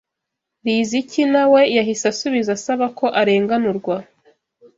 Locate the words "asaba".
2.57-2.85